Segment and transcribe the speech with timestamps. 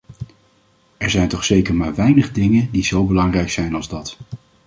[0.97, 4.17] Er zijn toch zeker maar weinig dingen die zo belangrijk zijn als dat.